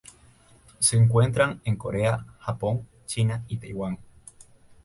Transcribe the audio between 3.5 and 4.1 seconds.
Taiwán.